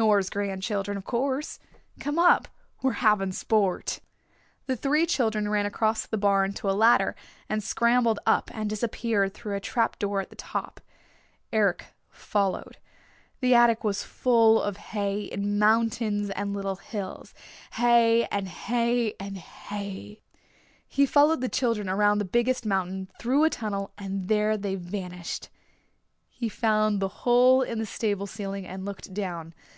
[0.00, 1.58] "Nora's grandchildren, of course.
[1.98, 2.46] Come up.
[2.82, 3.98] We're having sport."
[4.66, 7.16] The three children ran across the barn to a ladder
[7.48, 10.80] and scrambled up and disappeared through a trap door at the top.
[11.52, 12.76] Eric followed.
[13.40, 17.34] The attic was full of hay in mountains and little hills,
[17.72, 20.22] hay and hay and hay.
[20.86, 25.48] He followed the children around the biggest mountain, through a tunnel and there they vanished!
[26.28, 29.54] He found the hole in the stable ceiling and looked down.